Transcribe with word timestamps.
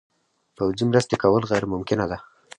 پوځي 0.55 0.83
مرستې 0.91 1.15
کول 1.23 1.43
غیر 1.51 1.63
ممکنه 1.73 2.05
ده. 2.11 2.17